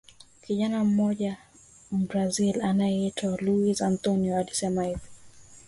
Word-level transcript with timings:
Kijana 0.41 0.83
mmoja 0.83 1.37
Mbrazili 1.91 2.61
anayeitwa 2.61 3.37
Luiz 3.37 3.81
Antonio 3.81 4.37
anasema 4.37 4.83
hivi 4.83 4.99